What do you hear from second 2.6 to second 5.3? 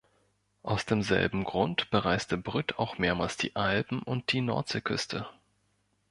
auch mehrmals die Alpen und die Nordseeküste.